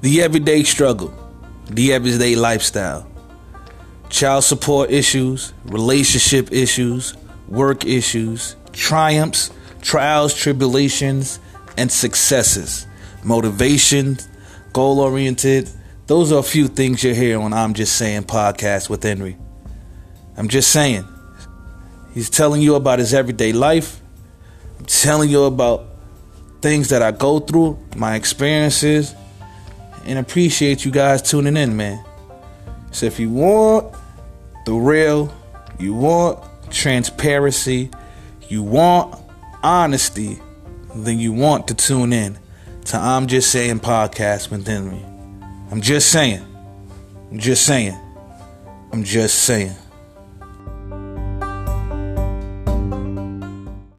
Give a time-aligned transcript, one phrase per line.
[0.00, 1.12] the everyday struggle,
[1.66, 3.06] the everyday lifestyle,
[4.08, 7.14] child support issues, relationship issues,
[7.48, 9.50] work issues, triumphs,
[9.82, 11.40] trials, tribulations,
[11.76, 12.86] and successes,
[13.24, 14.18] motivation,
[14.72, 15.68] goal oriented.
[16.06, 19.36] Those are a few things you hear on I'm Just Saying podcast with Henry.
[20.36, 21.06] I'm just saying.
[22.14, 24.00] He's telling you about his everyday life.
[24.78, 25.86] I'm telling you about
[26.60, 29.14] things that I go through, my experiences,
[30.04, 32.04] and appreciate you guys tuning in, man.
[32.90, 33.94] So if you want
[34.64, 35.32] the real,
[35.78, 37.90] you want transparency,
[38.48, 39.20] you want
[39.62, 40.38] honesty,
[40.94, 42.38] then you want to tune in
[42.86, 45.04] to I'm Just Saying podcast with Henry.
[45.70, 46.44] I'm just saying.
[47.30, 47.98] I'm just saying.
[48.92, 49.76] I'm just saying.